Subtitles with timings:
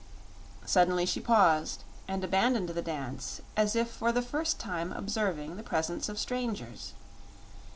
[0.65, 5.61] Suddenly she paused and abandoned the dance, as if for the first time observing the
[5.61, 6.93] presence of strangers.